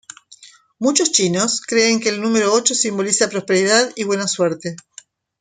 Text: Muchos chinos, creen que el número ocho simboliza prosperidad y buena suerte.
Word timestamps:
Muchos 0.79 1.11
chinos, 1.11 1.61
creen 1.61 1.99
que 1.99 2.09
el 2.09 2.21
número 2.21 2.51
ocho 2.55 2.73
simboliza 2.73 3.29
prosperidad 3.29 3.91
y 3.95 4.03
buena 4.03 4.27
suerte. 4.27 4.75